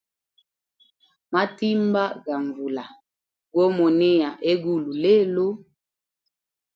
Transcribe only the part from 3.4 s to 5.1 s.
go monea hegulu